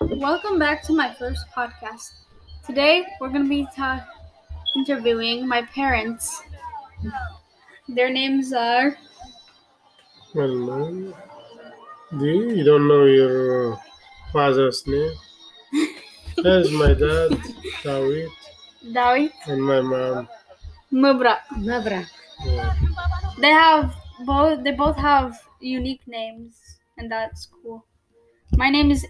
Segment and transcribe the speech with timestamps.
[0.00, 2.12] Welcome back to my first podcast.
[2.64, 4.06] Today we're going to be ta-
[4.76, 6.42] interviewing my parents.
[7.88, 8.96] Their names are
[10.34, 11.12] Well.
[12.18, 13.78] Do you, you don't know your
[14.32, 15.12] father's name?
[16.36, 17.36] There's my dad,
[17.82, 18.28] Dawit,
[18.92, 20.28] Dawit and my mom.
[20.92, 21.38] Mubra.
[21.58, 22.06] Mabra.
[22.44, 22.74] Yeah.
[23.40, 23.94] They have
[24.24, 27.84] both they both have unique names and that's cool.
[28.56, 29.06] My name is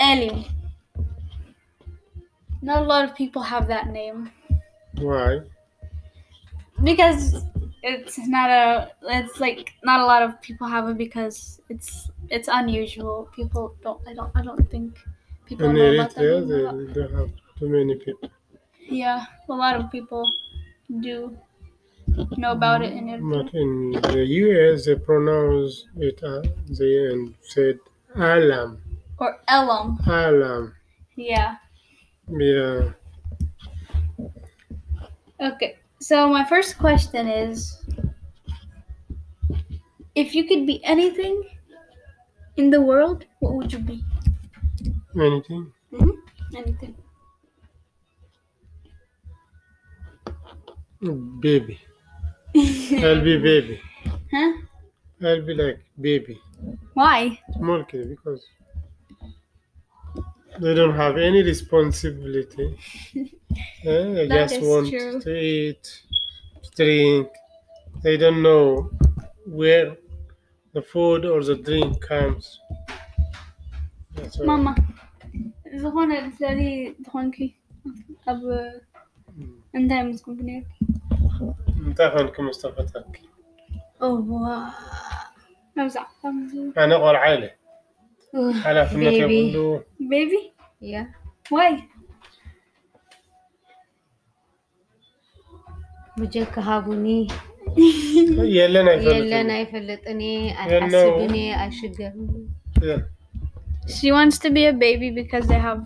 [0.00, 0.44] Elim.
[2.62, 4.30] Not a lot of people have that name
[4.98, 5.40] Why?
[6.82, 7.44] because
[7.82, 12.48] it's not a it's like not a lot of people have it because it's it's
[12.50, 13.28] unusual.
[13.34, 14.98] People don't I don't I don't think
[15.46, 16.94] people know about that Eritrea, lot.
[16.94, 18.30] they, they have too many people.
[18.88, 20.28] Yeah, a lot of people
[21.00, 21.36] do
[22.36, 23.20] know about it in it.
[23.22, 27.78] But in the US, they pronounce it, uh, they and said
[28.16, 28.80] Alam.
[29.18, 29.98] Or Elam.
[30.06, 30.74] Alam.
[31.16, 31.56] Yeah.
[32.28, 32.90] Yeah.
[35.40, 35.76] Okay.
[36.00, 37.82] So my first question is
[40.14, 41.42] if you could be anything
[42.56, 44.04] in the world, what would you be?
[45.18, 45.72] Anything?
[45.92, 46.94] Mm-hmm, anything.
[51.40, 51.78] Baby.
[53.02, 53.80] I'll be baby.
[54.32, 54.52] huh?
[55.22, 56.40] I'll be like baby.
[56.94, 57.38] Why?
[57.56, 58.44] Small kid because
[60.61, 62.67] they don't have any responsibility.
[63.85, 65.19] Eh, they That just is want true.
[65.25, 65.83] to eat,
[66.63, 67.27] to drink.
[68.03, 68.89] They don't know
[69.59, 69.85] where
[70.75, 72.43] the food or the drink comes.
[74.15, 74.45] That's all.
[74.51, 74.73] ماما
[75.83, 76.61] ዝኾነ ስለዚ
[77.05, 77.37] ዝኾንኪ
[78.31, 78.41] ኣብ
[79.77, 80.71] እንታይ ምስ ኮንኩ ነርኪ
[81.87, 83.15] እንታይ ኮንክ ምስ ተፈጠርኪ
[85.77, 86.05] መብዛዕ
[86.83, 87.43] ኣነ ቆልዓ ኢለ
[88.65, 89.57] ሓላፍነት ቤቢ የብሉ
[90.11, 90.31] ቤቢ
[90.93, 91.03] ያ
[91.55, 91.73] ዋይ
[96.19, 97.05] ብጀካ ሃቡኒ
[98.57, 102.29] የለን የለን ኣይፈልጥን ኣይፈልጥኒ የለው። ኣንሓስብኒ ኣይሽገርኒ
[103.95, 105.79] she wants to be a baby because they have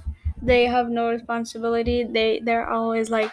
[0.49, 3.31] they have no responsibility they they're always like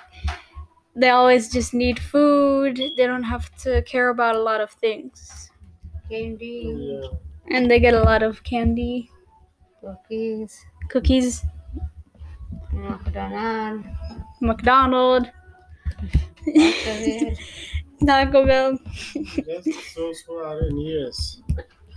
[0.97, 5.17] they always just need food they don't have to care about a lot of things
[6.11, 6.43] ኬንዲ
[7.52, 9.10] And they get a lot of candy,
[9.82, 11.44] cookies, cookies,
[12.72, 13.86] McDonald,
[14.42, 15.30] McDonald,
[18.06, 18.80] Taco Bell.
[19.14, 21.42] yes, those who are in years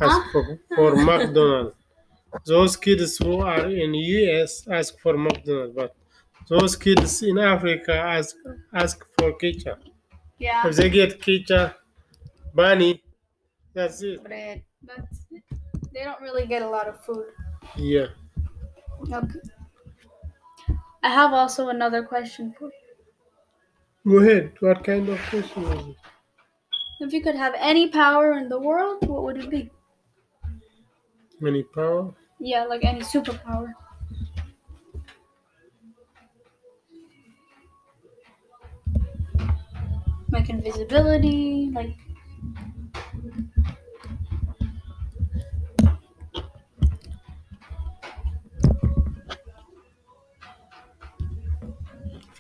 [0.01, 1.75] ask for, for McDonald.
[2.47, 5.95] Those kids who are in US ask for McDonald, but
[6.49, 8.37] those kids in Africa ask
[8.75, 9.81] ask for ketchup.
[10.39, 10.67] Yeah.
[10.67, 11.77] If they get ketchup,
[12.55, 13.03] bunny,
[13.75, 14.25] that's it.
[14.25, 15.01] Bread but
[15.93, 17.27] they don't really get a lot of food
[17.77, 18.09] Yeah.
[19.13, 19.41] okay
[21.03, 22.73] i have also another question for you
[24.07, 24.55] Go ahead.
[24.61, 25.97] What kind of question is it?
[27.01, 29.71] if you could have any power in the world what would it be
[31.47, 32.15] Any power?
[32.39, 33.73] yeah like any superpower
[40.31, 41.95] like invisibility like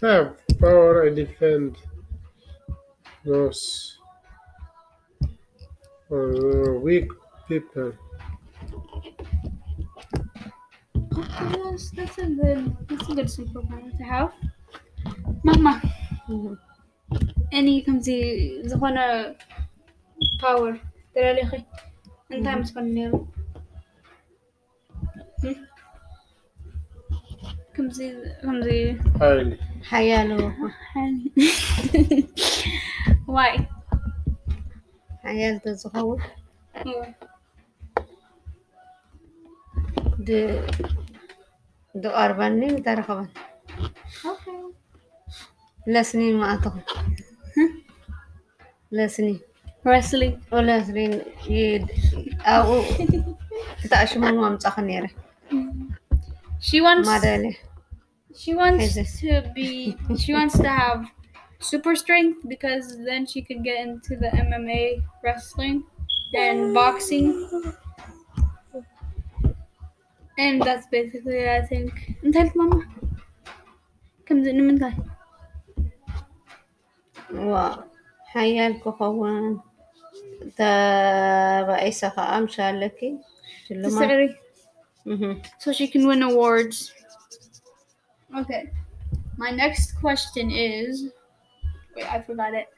[0.01, 1.77] have power, I defend
[3.25, 3.97] those
[6.11, 7.09] uh, weak
[7.47, 7.93] people.
[11.17, 14.29] oh, yes that's a good that's a good superpower to have
[15.47, 15.73] mama
[17.59, 18.07] any ከምዚ
[18.69, 18.97] ዝኾነ
[20.41, 20.73] ፓወር
[21.13, 21.51] ተላለኺ
[22.35, 23.11] እንታይ ምስ ኮነ ነይሩ
[27.76, 29.58] كم زي كم زي حالي.
[29.84, 30.50] حيالو
[30.92, 31.32] حالي
[33.28, 33.66] واي.
[35.24, 36.18] حيال تزخو
[40.26, 40.30] د
[42.02, 43.26] د أربعين متر خبر
[45.86, 46.82] لا سنين ما أعتقد
[48.96, 49.40] لا سنين.
[49.86, 51.22] رسلين ولا سنين.
[51.48, 51.86] يد.
[52.46, 52.82] أو
[53.90, 55.08] تأشمون ما متأخر
[56.62, 57.56] She wants Madele.
[58.34, 61.06] She wants to be she wants to have
[61.60, 65.84] super strength because then she could get into the MMA wrestling
[66.34, 67.28] and boxing.
[70.38, 71.92] And that's basically it, I think.
[72.24, 72.86] انتهت ماما
[74.26, 74.92] كم زين من ذا
[77.34, 79.60] وحيالك خوان
[80.56, 83.00] تبعي سخاء مشان لك
[83.68, 84.36] شلو تسعري
[85.06, 85.44] Mhm.
[85.58, 86.92] so she can win awards.
[88.36, 88.70] Okay.
[89.36, 91.10] My next question is
[91.96, 92.68] wait, I forgot it.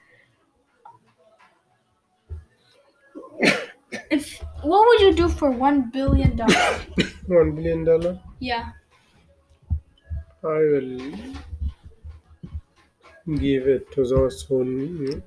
[4.10, 6.86] If what would you do for one billion dollars?
[7.26, 8.20] One billion dollar.
[8.38, 8.72] yeah.
[10.44, 11.34] I will
[13.38, 15.22] give it to those who need.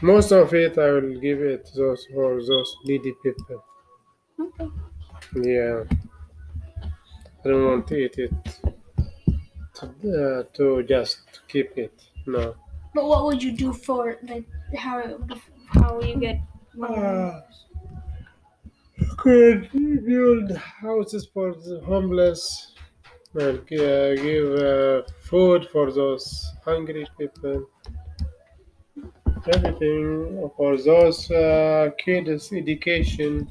[0.00, 3.62] Most of it, I will give it to those for those needy people.
[4.40, 4.68] Okay.
[5.36, 5.84] Yeah,
[7.44, 8.32] I don't want to eat it
[9.74, 11.92] to, uh, to just keep it.
[12.26, 12.56] No.
[12.94, 14.46] But what would you do for like
[14.76, 15.18] how
[15.68, 16.40] how you get
[16.80, 17.40] Uh,
[19.18, 19.70] could
[20.06, 22.74] build houses for the homeless
[23.34, 26.26] and uh, give uh, food for those
[26.64, 27.68] hungry people.
[29.48, 33.50] Everything for those uh, kids' education.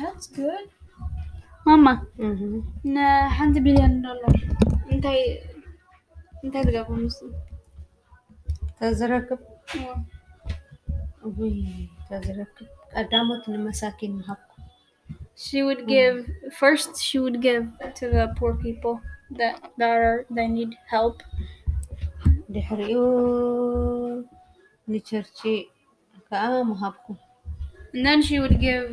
[0.00, 0.66] That's good.
[1.66, 2.06] ماما
[3.40, 4.40] عندي بليون دولار
[4.92, 6.64] انت tazarak.
[6.64, 7.08] تجيبهم
[8.80, 9.38] تزركب
[12.10, 12.66] تزركب
[12.96, 14.62] قدامك المساكين حقكم
[15.36, 16.16] She would give
[16.62, 17.64] first she would give
[17.98, 18.94] to the poor people
[19.38, 21.22] that that are they need help.
[22.48, 24.24] دحريو
[24.88, 25.68] نشرشي
[26.30, 27.14] كأم حقكم
[27.93, 28.91] And then she would give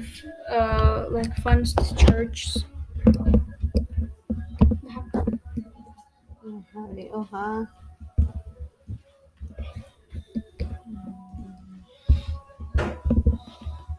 [0.48, 2.52] uh, like funds to churches.
[6.72, 7.42] ካሊኡ ከዓ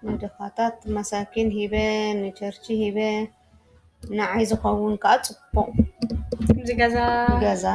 [0.05, 1.73] ንድኻታት መሳኪን ሂበ
[2.21, 2.97] ንቸርቺ ሂበ
[4.17, 5.67] ንዓይ ዝኸውን ከዓ ፅቡቅ
[6.79, 7.07] Gaza,
[7.43, 7.65] ገዛ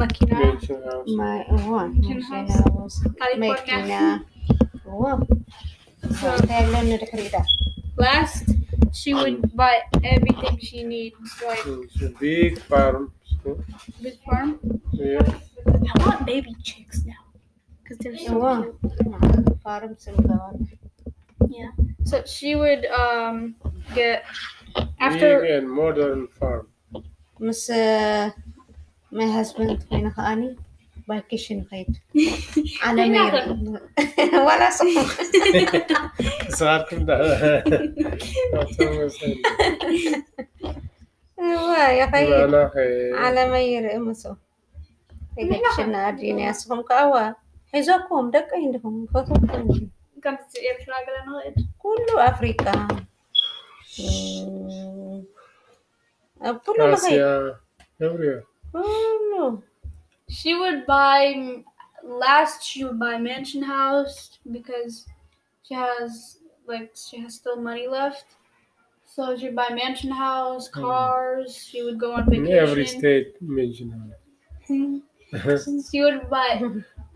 [0.00, 1.08] Makina, Mansion house.
[1.18, 2.96] ማይ እዋን Mansion ማሽናውስ
[6.19, 7.43] so they're learning to.
[7.97, 8.49] Last,
[8.93, 11.15] she would buy everything she needs,
[11.45, 13.13] like a big farm.
[14.01, 14.59] Big farm.
[14.93, 15.21] yeah.
[15.67, 17.21] I want baby chicks now,
[17.87, 19.63] cause they're so cute.
[19.63, 20.67] Bottom silicone.
[21.49, 21.71] Yeah.
[22.03, 23.55] So she would um
[23.93, 24.25] get
[24.99, 26.67] after Big and modern farm.
[27.39, 28.31] Miss, uh,
[29.11, 30.57] my husband, my honey.
[31.07, 31.87] باكيشن غيط
[32.81, 33.33] على مير
[34.33, 35.21] ولا صوخ
[36.49, 37.09] صغاركم
[41.89, 44.33] يا خير على مير امسو
[45.37, 47.33] باكيشن اديني اسهم كاوا
[47.73, 49.67] حيزوكم دق عندهم خطوكم
[50.23, 52.87] كم تسير شلاغلا كله افريقيا
[56.65, 57.55] كله آسيا
[57.99, 58.43] كله
[60.29, 61.63] She would buy
[62.01, 62.63] last.
[62.63, 65.05] She would buy mansion house because
[65.63, 68.35] she has like she has still money left.
[69.05, 70.83] So she'd buy mansion house, Hmm.
[70.83, 71.55] cars.
[71.57, 72.47] She would go on vacation.
[72.49, 74.13] every state mentioned.
[75.91, 76.69] she would buy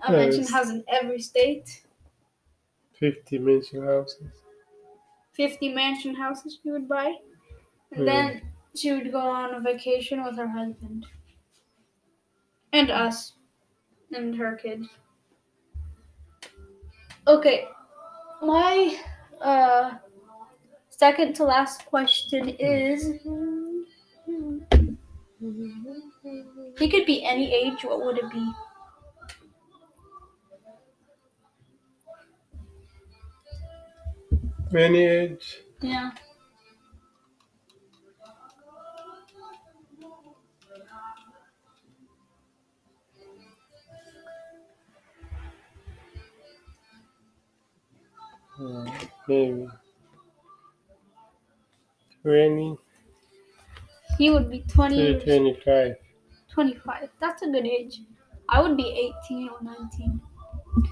[0.06, 1.84] a mansion house in every state.
[2.94, 4.42] 50 mansion houses.
[5.34, 7.18] 50 mansion houses she would buy.
[7.92, 8.06] And Hmm.
[8.08, 8.42] then
[8.76, 11.08] she would go on a vacation with her husband.
[12.74, 13.34] And us.
[14.14, 14.88] And her kids.
[17.28, 17.68] Okay.
[18.42, 18.98] My
[19.40, 19.94] uh
[20.90, 23.06] second to last question is
[26.78, 28.52] he could be any age, what would it be?
[34.72, 35.64] Many age.
[35.82, 36.12] Yeah.
[49.28, 49.68] Maybe
[52.22, 52.78] twenty.
[54.18, 55.20] He would be 20.
[55.20, 55.96] 25.
[56.50, 57.10] 25.
[57.20, 58.02] That's a good age.
[58.50, 60.22] I would be 18 or 19.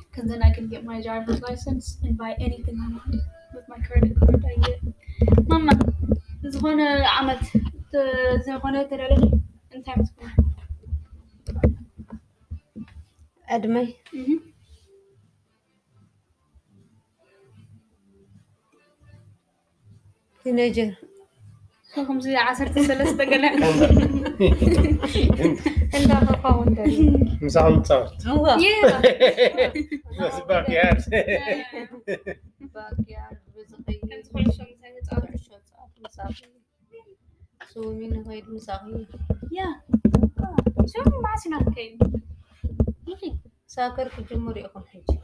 [0.10, 3.16] Because then I can get my driver's license and buy anything I want
[3.54, 4.80] with my credit card I get.
[5.48, 5.78] Mama,
[6.42, 7.40] this one ماما
[7.92, 10.36] The عملت زغنة ترالي in Times Square.
[13.50, 13.98] Admit.
[14.14, 14.49] Mm-hmm.
[20.50, 20.96] تينيجر.
[22.08, 23.54] خمسة عشر تسلس تقلع
[25.96, 26.80] انت خلقه وانت
[27.42, 28.56] مساح متصور والله
[30.20, 31.04] بس باك يارد
[32.60, 35.74] باك يارد رزقي تدخل الشمس هاي تتعرف الشمس
[36.06, 36.48] مساحية
[37.74, 39.08] سوي منه هاي المساحية
[39.52, 39.82] يا
[40.86, 42.00] شو ما عسنا كاين
[43.68, 45.20] ساكر في الجمهور يأخذ حجي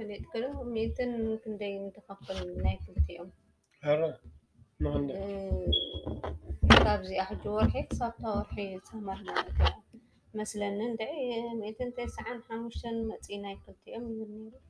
[0.00, 3.30] بديت كده ميتا ممكن داي نتقبل ناكلتي أم
[3.82, 4.18] هرا
[4.80, 5.14] ما عندك.
[5.14, 5.66] آه،
[6.84, 9.74] كابزي أحد ورحي صابتا ورحي تمر مالك
[10.34, 14.60] مثلا ندعي ميتن تسعة حمشتن متين ناكلتي أم يرنيرو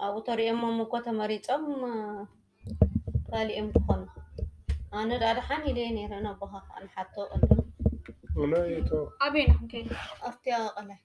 [0.00, 2.28] أو طريقة ما مكوتا مريت أم آه،
[3.32, 4.08] قالي أم كون
[4.92, 7.62] أنا رأي حاني ليني رأنا بها أنا حتى قدم
[8.36, 9.08] ونايتو.
[9.22, 9.86] أبينا حكي
[10.22, 10.98] أفتيا قلع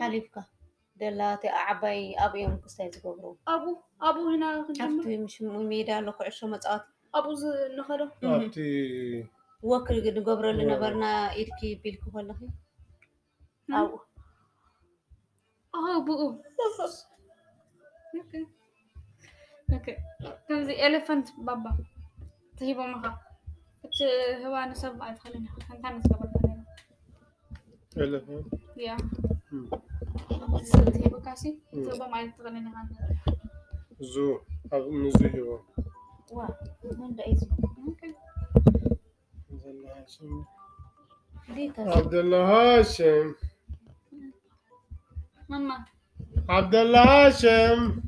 [0.00, 0.44] حليفك
[0.96, 3.38] دلاتي أعبي أبي يوم كستيز قبرو.
[3.48, 6.84] أبو أبو هنا أفتي مش مميدة لقو عشو مزقات
[7.14, 8.10] أبو زي نخلو.
[8.22, 9.26] أفتي
[9.62, 12.48] وكل قد قبرو اللي نبرنا إلكي بيلكو فلخي
[13.68, 13.84] نعم.
[13.84, 13.98] أبو
[15.74, 16.42] أبو.
[18.14, 18.46] أوكي.
[19.72, 19.96] أوكي.
[20.48, 21.78] كمزي إليفنت بابا.
[22.56, 23.18] تهيبو مخا.
[23.84, 24.02] كتش
[24.44, 26.51] هوا نسبعت خلينا خلينا نسبعت خلينا
[28.76, 28.96] Ya.
[29.52, 29.68] Hmm.
[30.64, 31.60] Zut hebben kasi.
[31.72, 32.86] Itu bang main tekan ini kan.
[34.00, 34.40] Zu,
[34.72, 35.62] aku muzi hero.
[36.32, 36.48] Wah,
[36.96, 37.44] mana itu?
[37.76, 38.16] Mungkin.
[39.52, 40.32] Abdullah Hashim.
[41.76, 43.36] Abdullah Hashim.
[45.52, 45.84] ماما
[46.48, 48.02] عبد الله هاشم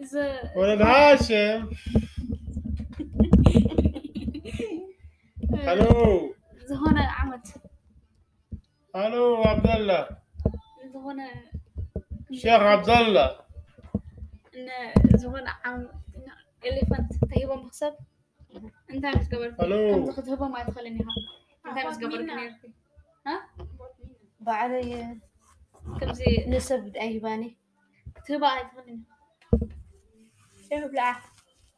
[0.00, 0.16] ز...
[0.56, 1.70] ولد هاشم
[5.54, 6.34] ألو
[8.96, 10.08] ألو عبد الله
[10.92, 11.18] زغون
[12.32, 13.40] شيخ عبد الله
[14.56, 15.88] أنا زغون عم
[16.64, 17.94] اللي فانت تهيبه مخصب
[18.90, 20.04] أنت عم تقبل ألو.
[20.06, 22.30] كنت تهبه ما يدخلني ها أنت عم تقبل
[23.26, 23.48] ها؟
[24.40, 24.70] بعد
[26.00, 27.56] كم زي نسب ايباني
[28.26, 29.00] تهبه ما يدخلني
[30.72, 31.20] يبلع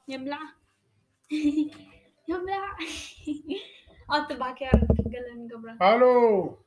[0.08, 0.38] يبلع
[2.28, 2.76] يبلع
[4.14, 5.94] انت بعد كده قال لي قبرة.
[5.94, 6.58] ألو.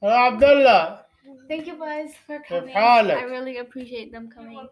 [0.00, 1.06] Hello, Abdullah.
[1.48, 2.76] Thank you guys for coming.
[2.76, 4.68] I really appreciate them coming.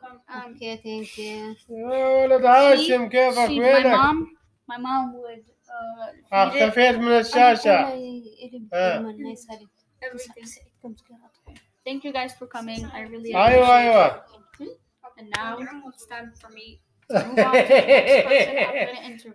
[0.50, 1.54] Okay, thank you.
[1.70, 2.76] يا
[3.48, 4.36] She, my mom,
[4.68, 5.44] my mom would
[6.32, 7.88] اختفيت من الشاشة.
[11.84, 12.84] Thank you guys for coming.
[12.92, 14.16] I really appreciate
[14.60, 14.70] it.
[15.16, 18.96] And now it's time for me to move on to the next person I'm going
[18.96, 19.34] to interview.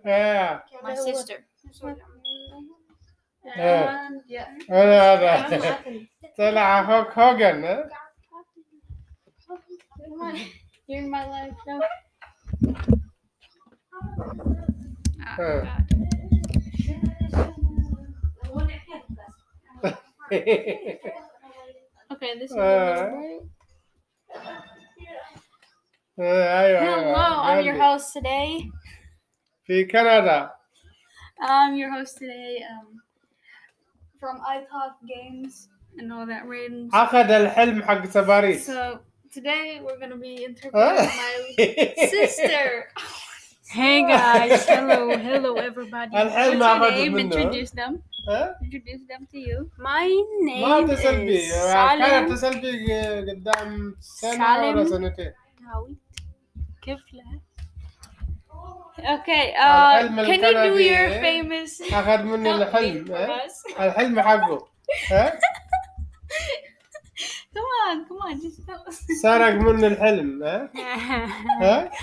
[0.82, 1.36] My sister.
[3.56, 4.46] And yeah.
[4.68, 6.08] All right.
[6.36, 7.64] Tell Hulk Hogan.
[7.64, 7.82] Eh?
[10.86, 11.80] You're in my life now.
[15.38, 15.62] Oh,
[22.12, 23.40] okay, this is uh, right.
[26.16, 28.68] Hello, I'm your host today.
[29.86, 30.52] Canada.
[31.40, 32.62] I'm your host today.
[32.70, 33.00] Um,
[34.19, 36.91] from iTalk Games and all that ratings.
[36.93, 38.99] اخذ الحلم حق سباريس So
[39.31, 42.87] today we're gonna be interviewing my sister.
[43.67, 46.11] Hey guys, hello, hello everybody.
[46.11, 47.13] What's الحين your ما أخذت name?
[47.13, 47.35] منه.
[47.35, 47.93] Introduce them.
[48.29, 49.69] ها؟ Introduce them to you.
[49.77, 50.07] My
[50.61, 54.77] ما name اتصل بي is كانت Salim اتصل بي قدام سنة سالم.
[54.77, 55.95] ولا سنتين Dawit.
[56.81, 57.39] كيف لها؟
[58.99, 60.89] Okay, uh, الحلم can you do الكندي.
[60.89, 63.79] your famous اخذ مني help me الحلم for ها؟ us?
[63.79, 64.67] الحلم حقه
[65.11, 65.39] ها؟
[67.55, 69.21] Come on, come on, just tell us.
[69.21, 70.69] سرق مني الحلم ها؟
[71.61, 71.89] ها؟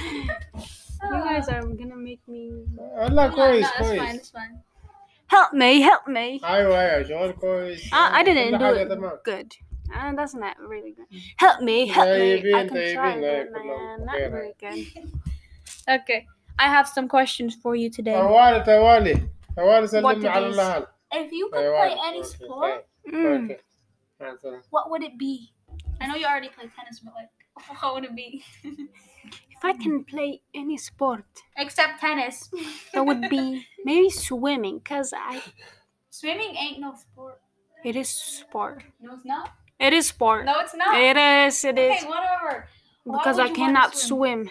[1.02, 4.30] you guys are gonna make me والله Come on, كويس no, it's fine, كويس it's
[4.30, 4.56] fine.
[5.28, 6.44] help me, help me.
[6.44, 9.48] ايوه ايوه شغل كويس Uh, I didn't كل do حاجة it تمام good.
[9.92, 11.08] Uh, that's not really good.
[11.44, 12.38] Help me, help me.
[12.38, 14.30] I طيبين can try, طيبين لا but كلهم uh, not خير.
[14.30, 15.08] very good.
[15.96, 16.20] Okay,
[16.58, 18.12] I have some questions for you today.
[18.14, 21.94] توالي توالي توالي What سلمنا did على you الاهل If you could توالي.
[21.94, 22.82] play any أوكي، sport, طيب.
[23.06, 23.50] Mm.
[23.50, 23.56] أوكي.
[24.20, 24.62] مع السلامة.
[24.70, 25.52] what would it be?
[26.00, 27.30] I know you already play tennis, but like,
[27.80, 28.44] what would it be?
[29.56, 30.30] If I can play
[30.62, 31.24] any sport,
[31.56, 32.36] Except tennis.
[32.92, 33.44] that would be
[33.88, 35.34] maybe swimming, cause I
[36.20, 37.36] Swimming ain't no sport.
[37.88, 38.08] it is
[38.40, 38.76] sport.
[39.04, 39.46] No, it's not.
[39.86, 40.42] It is sport.
[40.50, 40.92] No, it's not.
[41.08, 41.54] It is.
[41.70, 42.52] It is okay, whatever.
[43.04, 44.40] Why because would I you wanna cannot swim?
[44.44, 44.50] swim.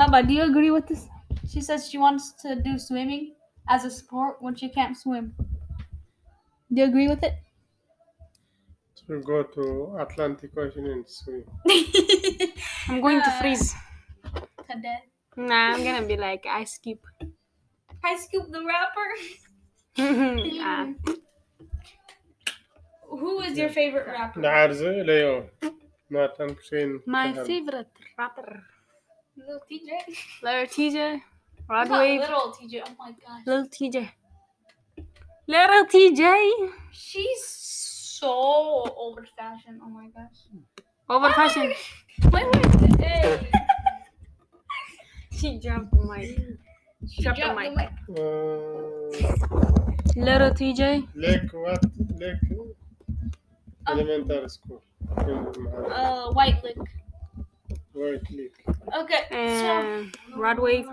[0.00, 1.06] Mama, do you agree with this?
[1.46, 3.34] She says she wants to do swimming
[3.68, 5.34] as a sport when she can't swim.
[6.72, 7.34] Do you agree with it?
[9.06, 11.44] To go to Atlantic Ocean and swim.
[12.88, 13.74] I'm going to uh, freeze.
[14.70, 14.96] To.
[15.36, 17.04] Nah, I'm gonna be like Ice Cube.
[18.02, 19.08] Ice Cube the rapper.
[19.96, 20.92] Hmm.
[23.20, 24.40] Who is your favorite rapper?
[25.04, 25.50] Leo.
[27.04, 28.62] My favorite rapper.
[29.40, 29.90] Little TJ.
[30.42, 31.22] Little TJ,
[31.68, 32.82] Not Rod Wave, little TJ.
[32.86, 33.46] Oh my gosh.
[33.46, 34.10] Little TJ,
[35.46, 36.70] Little TJ.
[36.92, 39.80] She's so old fashioned.
[39.82, 40.44] Oh my gosh.
[41.08, 41.72] Over fashion.
[42.32, 43.00] Wait, wait.
[43.00, 43.48] Hey.
[45.32, 46.36] She dropped the mic.
[47.20, 47.88] Drop the Drop mic.
[48.10, 48.20] Uh,
[50.20, 51.08] Little TJ.
[51.14, 51.82] Lake what?
[52.18, 52.36] Lake
[53.88, 54.82] elementary school.
[55.16, 56.76] Uh, white lick.
[57.92, 58.54] White Lake.
[58.94, 59.22] Okay.
[59.30, 60.86] And Rod Wave.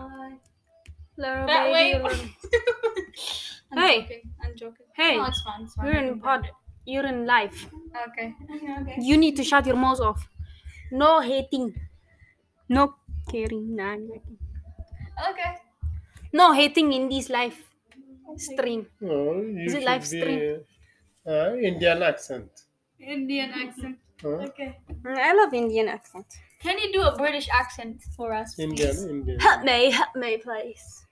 [1.17, 1.73] Little That baby.
[1.73, 2.01] way.
[2.03, 2.29] little-
[3.71, 4.01] I'm Hey.
[4.01, 4.21] joking.
[4.43, 4.85] I'm joking.
[4.95, 5.17] Hey.
[5.17, 5.61] No, it's fine.
[5.63, 5.85] It's fine.
[5.87, 6.49] You're in pod.
[6.85, 7.57] You're in live.
[8.09, 8.33] Okay.
[8.81, 8.95] Okay.
[8.99, 10.27] You need to shut your mouth off.
[10.91, 11.73] No hating.
[12.69, 12.95] No
[13.29, 13.75] caring.
[13.75, 14.37] Nah, I'm joking.
[15.31, 15.51] Okay.
[16.33, 17.57] No hating in this live
[18.37, 18.85] stream.
[19.01, 20.59] You Is it should live be, stream?
[21.25, 22.51] Uh, Indian accent.
[22.99, 23.97] Indian accent.
[24.21, 24.47] Huh?
[24.49, 24.77] Okay.
[25.05, 26.25] I love Indian accent.
[26.61, 28.57] Can you do a British accent for us?
[28.57, 29.05] Indian, please?
[29.05, 29.39] Indian.
[29.39, 31.05] Help me, help me, please.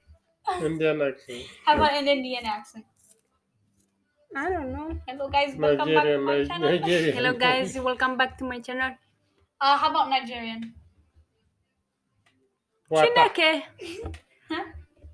[0.61, 1.43] Indian accent.
[1.65, 2.85] How about an Indian accent?
[4.35, 4.89] I don't know.
[5.07, 6.69] Hello guys, welcome back to my Ni- channel.
[6.71, 7.15] Nigerian.
[7.15, 8.91] Hello guys, welcome back to my channel.
[9.61, 10.73] Uh, how about Nigerian?
[12.91, 13.05] Wata.
[13.05, 13.63] Chineke.
[14.49, 14.61] Huh?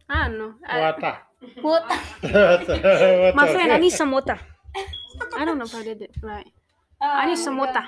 [0.09, 0.53] I don't know.
[0.67, 1.17] I- Wata.
[1.61, 1.83] What?
[2.23, 3.35] Wata.
[3.35, 4.39] my friend, I need some water.
[5.37, 6.47] I don't know if I did it right.
[6.99, 7.83] I need some water.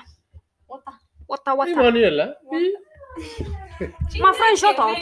[0.66, 0.82] What?
[1.28, 1.70] Water, water.
[1.72, 2.34] Imanuela.
[4.18, 4.96] My friend, shut up.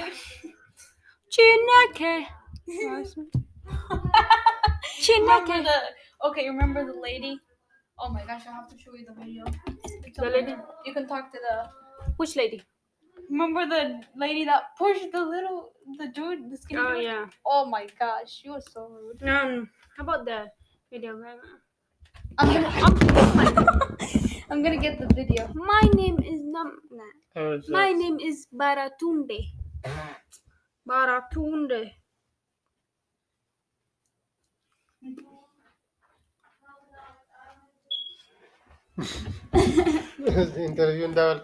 [1.31, 2.27] Chineke.
[5.09, 5.67] remember Chineke.
[6.25, 6.49] okay?
[6.49, 7.39] Remember the lady?
[7.99, 9.45] Oh my gosh, I have to show you the video.
[10.05, 10.55] It's The lady?
[10.85, 11.69] You can talk to the.
[12.17, 12.63] Which lady?
[13.31, 17.05] Remember the lady that pushed the little the dude, the skinny Oh dude?
[17.05, 17.27] yeah.
[17.47, 19.23] Oh my gosh, she was so rude.
[19.29, 20.51] Um, how about the
[20.91, 21.17] video?
[22.39, 25.49] I'm gonna, I'm I'm gonna get the video.
[25.55, 26.77] My name is Nam.
[26.93, 27.57] Nah.
[27.69, 29.49] My name is Baratunde.
[30.87, 31.93] Baratunde.
[40.23, 41.43] الانترفيو ده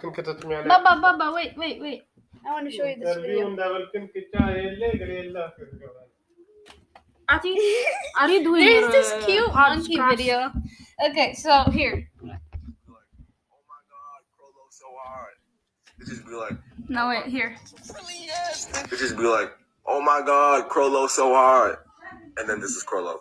[1.32, 2.02] wait wait wait
[2.44, 3.56] I want to show you this video
[8.20, 10.52] are you doing There's this uh, cute monkey video.
[11.06, 12.08] Okay, so here
[15.08, 15.34] hard.
[16.00, 16.52] It just be like,
[16.88, 17.56] No, wait, here.
[17.56, 19.50] it just be like,
[19.86, 21.76] oh my god, Crollo so hard.
[22.36, 23.18] And then this is Crollo.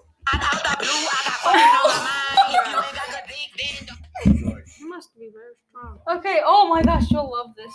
[4.80, 6.00] You must be very strong.
[6.18, 7.72] Okay, oh my gosh, you'll love this.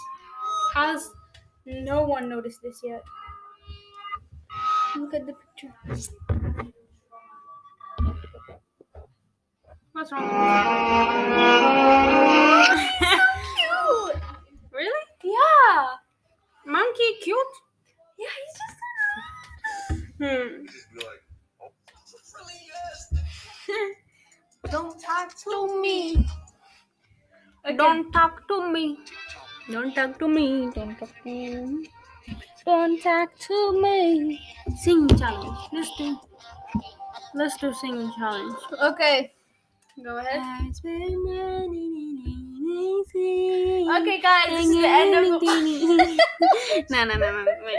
[0.75, 1.11] Has
[1.67, 3.03] no one noticed this yet?
[4.97, 5.75] Look at the picture.
[9.93, 10.29] What's wrong?
[13.57, 14.23] Cute!
[14.73, 15.07] really?
[15.25, 15.87] Yeah!
[16.67, 17.55] Monkey cute?
[18.19, 18.77] Yeah, he's just.
[20.19, 20.25] Hmm.
[20.25, 21.23] It just be like,
[22.37, 22.59] really?
[22.69, 22.99] Yes.
[24.71, 26.27] Don't talk to me.
[27.65, 27.77] Okay.
[27.77, 28.99] Don't talk to me.
[29.71, 30.71] Don't talk to me.
[30.75, 31.89] Don't talk to me.
[32.65, 34.41] Don't talk to me.
[34.83, 35.59] Singing challenge.
[35.73, 36.19] Let's do.
[37.35, 38.57] Let's do singing challenge.
[38.83, 39.33] Okay.
[40.03, 40.43] Go ahead.
[43.95, 45.25] Okay, guys, this is the end of.
[46.91, 47.79] no, no, no, no, wait.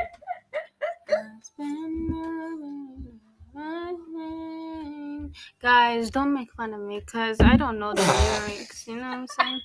[5.61, 8.87] Guys, don't make fun of me because I don't know the lyrics.
[8.87, 9.61] You know what I'm saying?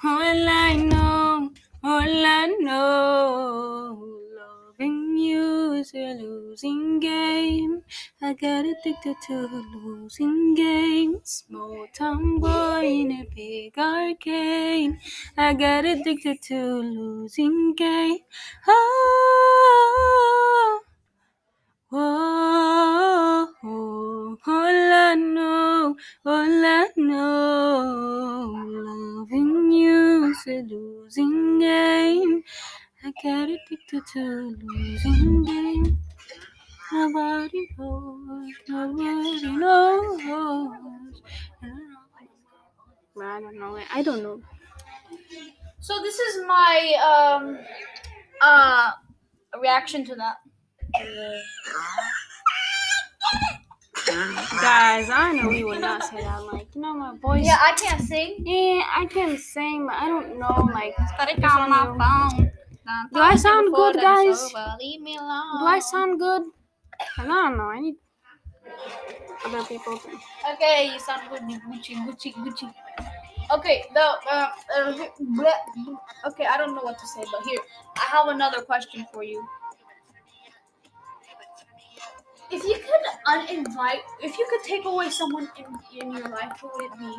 [0.03, 1.51] all I know,
[1.83, 7.83] all I know, loving you is a losing game.
[8.25, 9.37] I got addicted to
[9.85, 11.45] losing games.
[11.47, 14.99] Small town boy in a big arcade.
[15.37, 18.21] I got addicted to losing game.
[18.67, 19.61] Oh,
[21.91, 28.55] whoa, all I know, all I know,
[29.29, 32.43] loving you is a losing game.
[33.05, 36.04] I got addicted to losing game.
[36.95, 40.21] Nobody knows, nobody knows.
[43.21, 43.79] I don't know.
[43.93, 44.41] I don't know.
[45.81, 47.59] So this is my um
[48.41, 48.93] uh
[49.61, 50.37] reaction to that.
[54.61, 56.45] Guys, I know we would not say that.
[56.45, 57.45] Like, you know, my voice.
[57.45, 58.37] Yeah, I can't sing.
[58.47, 60.71] Yeah, I can sing, but I don't know.
[60.73, 62.53] Like, But I It's got on my phone.
[63.13, 64.43] Do I sound good, guys?
[64.45, 65.59] over, Leave me alone.
[65.59, 66.43] do I sound good?
[67.19, 67.65] I don't know.
[67.71, 67.97] I need
[69.45, 70.09] other people to.
[70.55, 71.43] Okay, you sound good.
[71.43, 72.73] Gucci, Gucci, Gucci.
[73.53, 75.99] Okay, the uh, uh, here- bleh, bleh.
[76.29, 77.59] okay, I don't know what to say, but here
[77.99, 79.47] I have another question for you.
[82.51, 85.67] If you could uninvite, if you could take away someone in,
[86.01, 87.15] in your life, who would it be?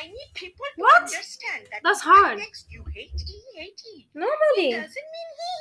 [0.00, 1.02] I need people to What?
[1.02, 2.38] understand that That's when hard.
[2.38, 4.08] next you hate E hate E.
[4.14, 4.70] Nobody.
[4.72, 5.52] Doesn't mean he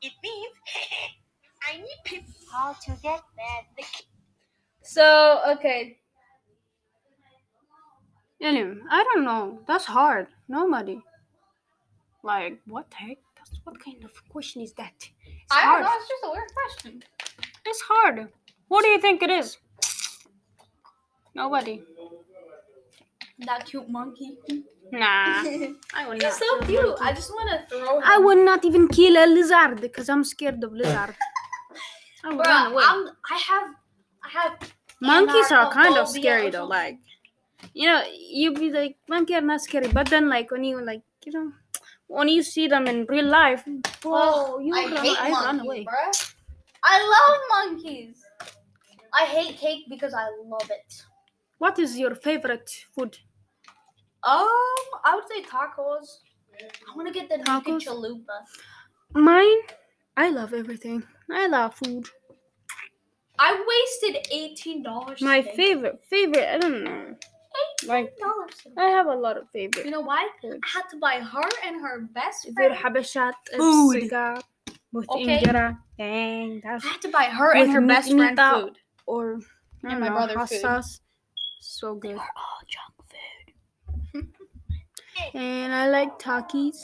[0.00, 0.06] he.
[0.08, 0.54] It means
[1.68, 2.32] I need people.
[2.52, 3.62] How to get that?
[3.76, 3.84] The
[4.82, 5.98] So okay,
[8.44, 9.60] Anyway, I don't know.
[9.66, 10.26] That's hard.
[10.48, 11.00] Nobody.
[12.22, 13.18] Like, what the heck?
[13.36, 14.92] That's what kind of question is that?
[14.98, 15.84] It's I don't hard.
[15.84, 15.90] know.
[15.94, 17.02] It's just a weird question.
[17.64, 18.28] It's hard.
[18.68, 19.56] What do you think it is?
[21.34, 21.82] Nobody.
[23.38, 24.38] That cute monkey.
[24.92, 25.00] Nah.
[25.94, 26.22] I would not.
[26.22, 26.96] He's so cute.
[27.00, 28.02] I just want to throw him.
[28.04, 31.16] I would not even kill a lizard because I'm scared of lizard.
[32.24, 32.84] I would run Bruh, away.
[32.86, 33.74] I'm, I have,
[34.24, 34.72] I have.
[35.00, 36.64] Monkeys are kind of scary though.
[36.66, 36.98] Like,
[37.74, 41.02] you know, you be like, monkey are not scary, but then like when you like,
[41.26, 41.52] you know,
[42.06, 43.64] when you see them in real life,
[44.02, 45.84] whoa, you I run, hate I run monkeys, away.
[45.84, 46.34] bruh.
[46.82, 47.40] I love
[47.72, 48.22] monkeys.
[49.12, 51.02] I hate cake because I love it.
[51.58, 53.18] What is your favorite food?
[54.22, 54.48] Um,
[55.04, 56.20] I would say tacos.
[56.60, 57.84] I want to get the Tacos?
[57.84, 58.44] chalupa.
[59.14, 59.58] Mine,
[60.16, 61.04] I love everything.
[61.30, 62.06] I love food.
[63.38, 65.20] I wasted eighteen dollars.
[65.20, 67.14] My favorite, favorite, I don't know.
[67.86, 68.54] Like, dollars.
[68.76, 69.84] I have a lot of favorites.
[69.84, 70.28] You know why?
[70.40, 70.60] food.
[70.64, 72.56] I had to buy her and her best friend.
[72.58, 74.10] you're habashat, Food.
[74.92, 75.42] with Okay.
[75.42, 78.78] injera, dang, that's I had to buy her and With her best friend food.
[79.06, 79.40] or
[79.82, 80.60] And my know, brother hot food.
[80.60, 81.00] sauce.
[81.60, 82.12] So good.
[82.12, 82.94] They are all junk
[84.12, 84.26] food.
[85.34, 86.82] And I like Takis.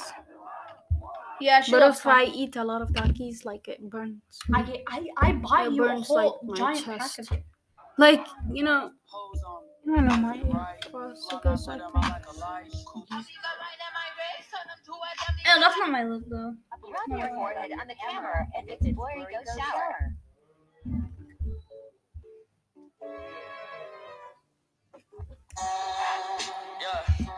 [1.41, 4.21] Yeah, she But if I eat a lot of Takis, like it burns.
[4.53, 7.17] I get, I, I buy It you a whole like, giant chest.
[7.17, 7.45] pack of it.
[7.97, 8.91] Like, you know,
[9.91, 10.39] I don't know, my
[10.91, 12.25] cross, it goes like that.
[15.45, 16.55] No, oh, that's not my lip though.
[16.83, 20.15] Rub your on the camera and it's before you go shower.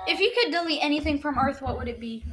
[0.06, 2.24] If you could delete anything from Earth, what would it be?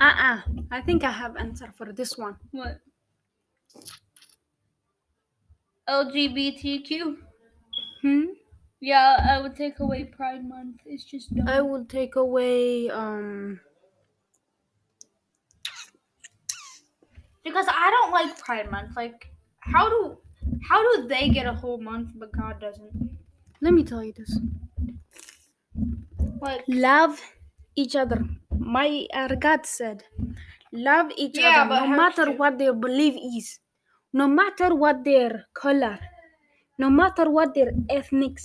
[0.00, 0.40] Uh-uh.
[0.70, 2.36] I think I have answer for this one.
[2.50, 2.80] What?
[5.88, 7.16] LGBTQ.
[8.02, 8.22] Hmm?
[8.80, 10.80] Yeah, I would take away Pride Month.
[10.86, 11.48] It's just dumb.
[11.48, 13.60] I would take away um
[17.44, 18.96] because I don't like Pride Month.
[18.96, 20.18] Like, how do
[20.68, 23.18] how do they get a whole month but God doesn't?
[23.60, 24.36] let me tell you this.
[26.40, 27.20] Like, Love
[27.76, 28.24] each other.
[28.64, 30.04] My our God said,
[30.72, 33.60] love each Yeah, other no matter what their belief is,
[34.12, 35.98] no matter what their color,
[36.78, 38.38] no matter what their ethnic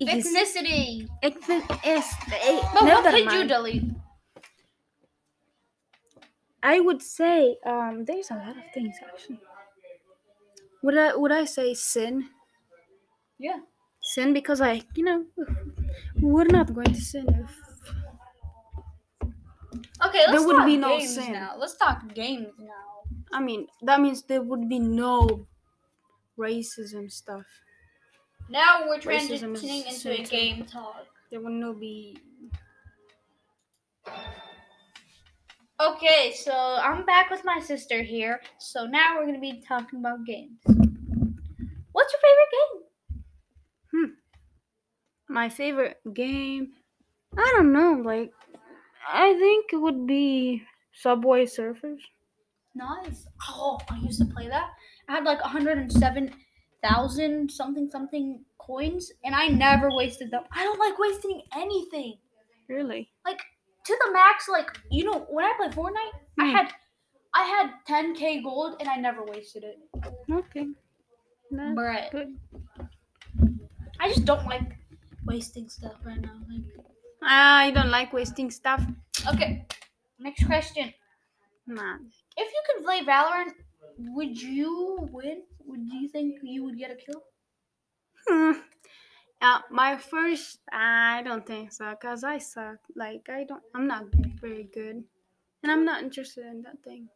[0.00, 0.32] is.
[0.32, 1.08] ethnicity.
[1.22, 3.90] Ethnic is eh, But what could you delete?
[6.64, 9.40] I would say um there's a lot of things actually.
[10.84, 12.30] Would I would I say sin?
[13.38, 13.60] Yeah.
[14.00, 15.26] Sin because I you know
[16.20, 17.73] we're not going to sin if
[20.06, 21.32] Okay, let's There would talk be no games sin.
[21.32, 21.54] now.
[21.58, 23.04] Let's talk games now.
[23.32, 25.46] I mean that means there would be no
[26.38, 27.46] racism stuff.
[28.48, 31.06] Now we're Racism transitioning into a game talk.
[31.30, 32.18] There would no be
[35.80, 38.40] Okay, so I'm back with my sister here.
[38.58, 40.60] So now we're gonna be talking about games.
[41.92, 42.82] What's your favorite game?
[43.92, 44.12] Hmm.
[45.28, 46.72] My favorite game.
[47.36, 48.32] I don't know, like
[49.06, 50.62] I think it would be
[50.92, 52.00] Subway Surfers.
[52.74, 53.26] Nice.
[53.48, 54.70] Oh, I used to play that.
[55.08, 60.44] I had like 107,000 something something coins, and I never wasted them.
[60.52, 62.18] I don't like wasting anything.
[62.68, 63.10] Really?
[63.24, 63.40] Like
[63.86, 64.48] to the max.
[64.48, 66.46] Like you know, when I play Fortnite, I Hmm.
[66.46, 66.72] had
[67.34, 69.78] I had 10k gold, and I never wasted it.
[70.30, 70.68] Okay.
[71.50, 72.38] That's But good.
[74.00, 74.76] I just don't like
[75.24, 76.40] wasting stuff right now.
[76.48, 76.86] Like,
[77.26, 78.82] I don't like wasting stuff.
[79.32, 79.66] okay,
[80.18, 80.92] next question.
[81.66, 81.96] Nah.
[82.36, 83.52] If you could play Valorant,
[83.98, 85.42] would you win?
[85.66, 87.22] Would you think you would get a kill?
[88.28, 88.60] Hmm.
[89.40, 92.78] Uh, my first, I don't think so, cause I suck.
[92.94, 94.04] Like I don't, I'm not
[94.40, 95.04] very good,
[95.62, 97.08] and I'm not interested in that thing.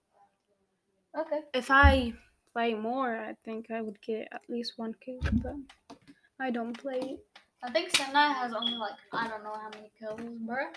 [1.19, 1.41] Okay.
[1.55, 2.13] If I
[2.53, 5.57] play more, I think I would get at least one kill, but
[6.41, 7.28] I don't play it.
[7.63, 10.71] I think Senna has only like I don't know how many kills, bruh.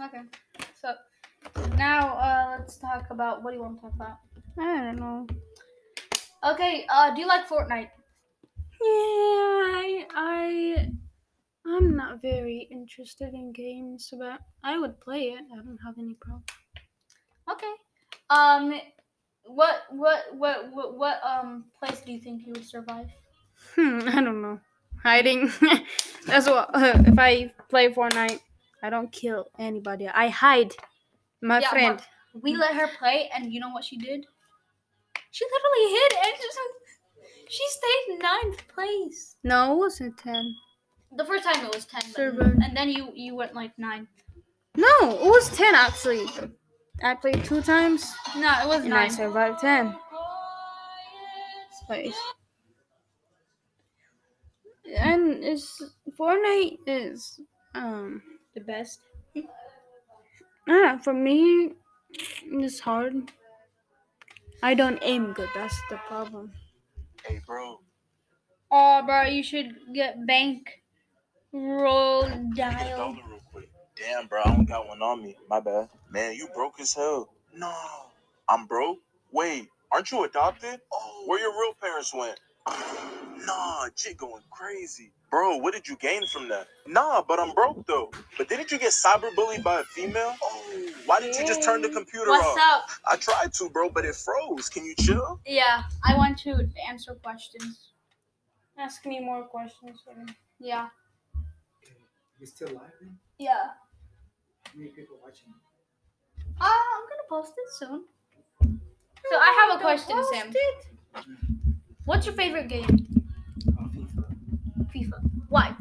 [0.00, 0.22] Okay,
[0.80, 0.94] so
[1.76, 4.18] now uh, let's talk about what do you want to talk about?
[4.58, 5.26] I don't know.
[6.44, 7.90] Okay, uh, do you like Fortnite?
[8.80, 8.88] Yeah,
[9.78, 10.88] I, I,
[11.66, 15.44] I'm not very interested in games, but I would play it.
[15.52, 16.42] I don't have any problem.
[17.50, 17.72] Okay.
[18.30, 18.80] Um,
[19.44, 23.08] what what what what what um place do you think you would survive?
[23.76, 24.60] Hmm, I don't know.
[25.02, 25.50] Hiding.
[26.26, 26.70] That's what.
[26.74, 28.40] if I play Fortnite,
[28.82, 30.08] I don't kill anybody.
[30.08, 30.72] I hide.
[31.40, 32.00] My Yeah, friend.
[32.34, 34.26] We let her play, and you know what she did?
[35.30, 36.58] She literally hid and just
[37.48, 39.36] she stayed ninth place.
[39.44, 40.54] No, it wasn't ten.
[41.16, 42.42] The first time it was ten, but, Server.
[42.62, 44.08] and then you you went like nine.
[44.76, 46.26] No, it was ten actually.
[47.02, 49.10] I played two times No, it was and I nine.
[49.10, 49.94] survived ten.
[51.86, 52.14] Place.
[54.98, 55.82] And it's
[56.18, 57.40] Fortnite is
[57.74, 58.22] um
[58.54, 59.00] The best.
[60.68, 61.72] ah for me
[62.46, 63.32] it's hard.
[64.62, 65.48] I don't aim good.
[65.54, 66.52] That's the problem.
[67.26, 67.80] Hey, bro.
[68.70, 70.82] Oh, bro, you should get bank
[71.52, 72.22] roll
[72.54, 72.96] dial.
[72.96, 73.68] Dollar real quick.
[73.96, 75.36] Damn, bro, I don't got one on me.
[75.48, 75.88] My bad.
[76.10, 77.28] Man, you broke as hell.
[77.54, 77.74] No.
[78.48, 78.98] I'm broke?
[79.32, 80.80] Wait, aren't you adopted?
[81.26, 82.38] Where your real parents went?
[82.66, 85.10] Nah, shit going crazy.
[85.30, 86.68] Bro, what did you gain from that?
[86.86, 88.10] Nah, but I'm broke though.
[88.38, 90.34] But didn't you get cyberbullied by a female?
[90.42, 90.62] Oh,
[91.06, 92.58] why didn't you just turn the computer What's off?
[92.58, 92.90] up?
[93.10, 94.68] I tried to, bro, but it froze.
[94.68, 95.40] Can you chill?
[95.46, 97.88] Yeah, I want to answer questions.
[98.78, 100.00] Ask me more questions.
[100.60, 100.88] Yeah,
[102.38, 102.92] You still live?
[103.00, 103.18] then?
[103.38, 103.70] yeah.
[104.66, 105.52] How many people watching?
[106.60, 108.04] Uh, I'm gonna post it soon.
[109.30, 110.52] So I have a question, Sam.
[112.04, 113.06] What's your favorite game?
[113.78, 114.24] Oh, FIFA.
[114.92, 115.20] FIFA.
[115.48, 115.76] Why?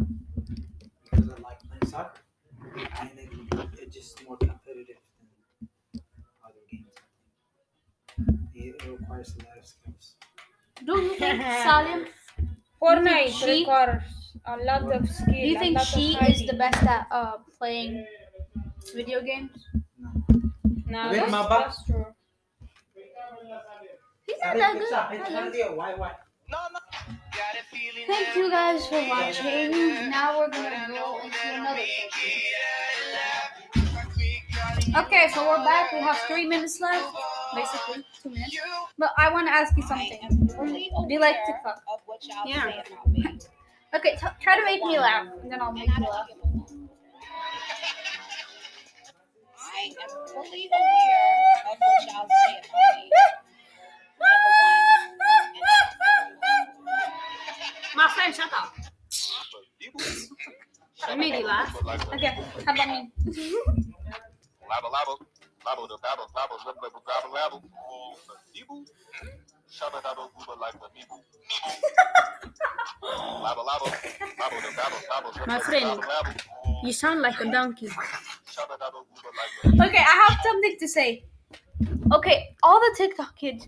[1.03, 2.21] Because I like playing soccer.
[2.99, 3.29] And it,
[3.79, 4.97] it's just more competitive
[6.01, 6.93] than other games.
[8.53, 10.15] It, it requires a lot of skills.
[10.85, 12.07] Do you think Salim?
[12.81, 14.03] Fortnite she- requires
[14.45, 15.33] a lot of skill.
[15.33, 18.05] Do you think she is the best at uh playing
[18.95, 19.67] video games?
[20.85, 22.05] No, Wait, that's, my that's true.
[24.27, 24.89] He's not that good.
[25.77, 26.11] Why, why?
[28.07, 29.71] Thank you guys for watching.
[30.09, 31.81] Now we're gonna go into another
[32.11, 32.41] section.
[34.95, 35.91] Okay, so we're back.
[35.93, 37.15] We have three minutes left.
[37.55, 38.53] Basically, two minutes.
[38.97, 40.19] But I want to ask you something.
[41.07, 41.81] Do you like TikTok?
[42.45, 42.83] Yeah.
[43.93, 46.25] Okay, t- try to make me laugh, and then I'll make you laugh.
[49.59, 53.09] I am fully aware of what y'all say about me.
[57.95, 58.73] My friend, shut up.
[61.07, 61.75] I made you laugh.
[62.13, 63.11] Okay, how about me?
[63.17, 63.27] The
[65.65, 66.27] babble,
[67.39, 67.57] babble,
[69.71, 70.87] shabba gooba like the
[74.61, 75.85] the babble, babble, My friend.
[75.85, 77.87] gabble labble, You sound like a donkey.
[77.87, 81.23] shabba dabba gooba like the Okay, I have something to say.
[82.13, 83.67] Okay, all the TikTok kids,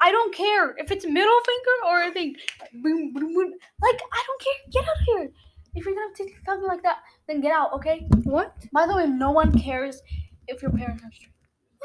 [0.00, 2.34] I don't care if it's middle finger or a thing.
[2.82, 3.52] Boom, boom, boom.
[3.82, 4.54] Like, I don't care.
[4.72, 5.30] Get out of here.
[5.74, 8.06] If you're gonna TikTok something like that, then get out, okay?
[8.24, 8.54] What?
[8.72, 10.00] By the way, no one cares
[10.48, 11.30] if your parents are straight.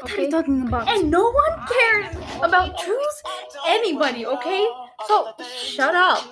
[0.00, 0.88] What are you talking about?
[0.88, 3.22] And no one cares about choose
[3.66, 4.66] anybody, okay?
[5.06, 6.24] So shut up.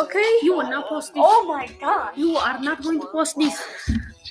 [0.00, 0.38] Okay?
[0.42, 1.22] You will not post this.
[1.24, 2.16] Oh my god.
[2.16, 3.60] You are not going to post this.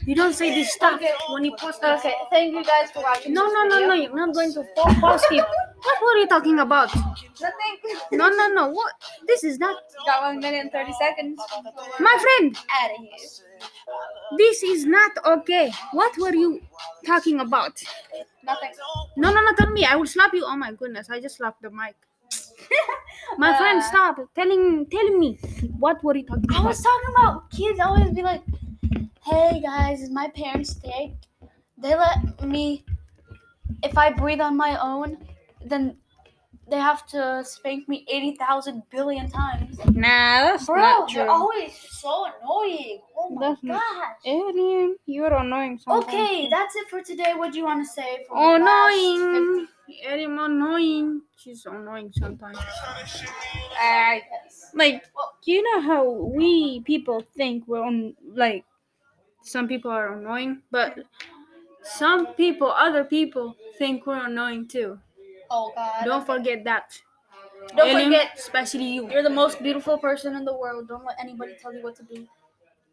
[0.05, 1.11] You don't say this stuff Okay.
[1.29, 1.99] when you post this.
[1.99, 3.33] Okay, thank you guys for watching.
[3.33, 3.87] No, this no, no, video.
[3.87, 3.93] no.
[3.93, 4.65] You're not going to
[4.99, 5.45] post it.
[5.83, 6.93] What were you talking about?
[6.95, 7.73] Nothing.
[8.11, 8.69] No, no, no.
[8.69, 8.93] What?
[9.27, 9.75] This is not.
[10.05, 11.39] Got one minute and 30 seconds.
[11.99, 14.37] My friend, Out of here.
[14.37, 15.71] this is not okay.
[15.91, 16.61] What were you
[17.05, 17.81] talking about?
[18.43, 18.71] Nothing.
[19.17, 19.53] No, no, no.
[19.53, 19.85] Tell me.
[19.85, 20.43] I will slap you.
[20.45, 21.09] Oh my goodness.
[21.09, 21.95] I just slapped the mic.
[23.37, 25.37] My friend, Uh, stop telling telling me.
[25.79, 26.61] What were you talking about?
[26.63, 28.41] I was talking about kids always be like,
[29.23, 31.15] hey guys, is my parents stay?
[31.77, 32.83] They let me,
[33.83, 35.17] if I breathe on my own,
[35.69, 35.97] then
[36.69, 39.77] they have to spank me 80,000 billion times.
[39.93, 42.99] Nah, that's Bro, not they're always so annoying.
[43.17, 44.15] Oh my That's gosh.
[44.25, 45.79] Alien, you're annoying.
[45.79, 46.13] Sometimes.
[46.13, 47.33] Okay, that's it for today.
[47.35, 48.25] What do you want to say?
[48.27, 49.67] For Oh, annoying.
[50.05, 51.21] Alien, annoying.
[51.37, 52.57] She's annoying sometimes.
[52.57, 53.29] 50
[53.79, 54.71] I guess.
[54.73, 55.05] Like,
[55.45, 58.65] you know how we people think we're on, like,
[59.43, 60.99] some people are annoying, but
[61.83, 64.99] some people, other people, think we're annoying too.
[65.49, 66.05] Oh God.
[66.05, 66.99] Don't forget that.
[67.75, 69.09] Don't Alien, forget, especially you.
[69.09, 70.87] you're the most beautiful person in the world.
[70.87, 72.27] Don't let anybody tell you what to do.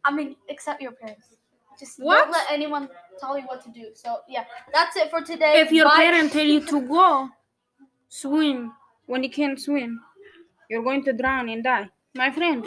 [0.04, 1.36] I mean, except your parents.
[1.78, 2.24] Just What?
[2.24, 2.88] don't let anyone
[3.18, 3.88] tell you what to do.
[3.94, 5.60] So yeah, that's it for today.
[5.60, 5.96] If your Bye.
[5.96, 7.28] parent tell you to go
[8.08, 8.72] swim
[9.06, 10.00] when you can't swim,
[10.70, 11.88] you're going to drown and die.
[12.14, 12.64] My friend.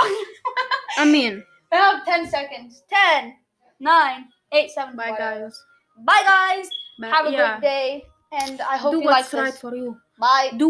[0.98, 2.84] I mean, I have 10 seconds.
[2.90, 3.36] 10,
[3.80, 5.64] 9, 8, 7, Bye, guys.
[6.00, 6.70] Bye, guys.
[7.00, 7.08] Bye.
[7.08, 7.56] Have a yeah.
[7.56, 8.06] good day.
[8.32, 9.62] And I hope Do you like what's right this.
[9.62, 9.98] for you.
[10.20, 10.52] Bye.
[10.58, 10.66] Do